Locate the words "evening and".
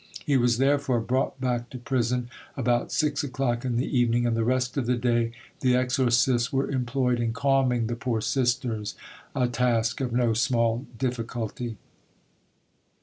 3.85-4.35